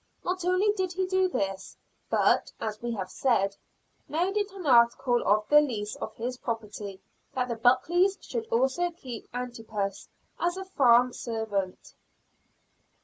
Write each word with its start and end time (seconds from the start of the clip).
Not 0.25 0.43
only 0.43 0.71
did 0.73 0.93
he 0.93 1.05
do 1.05 1.27
this, 1.29 1.77
but, 2.09 2.51
as 2.59 2.81
we 2.81 2.91
have 2.95 3.11
said, 3.11 3.55
made 4.07 4.35
it 4.35 4.51
an 4.51 4.65
article 4.65 5.21
of 5.27 5.47
the 5.47 5.61
lease 5.61 5.95
of 5.97 6.15
his 6.15 6.37
property, 6.37 6.99
that 7.35 7.49
the 7.49 7.55
Buckleys 7.55 8.17
should 8.19 8.47
also 8.47 8.89
keep 8.89 9.27
Antipas 9.31 10.09
as 10.39 10.57
a 10.57 10.65
farm 10.65 11.13
servant. 11.13 11.93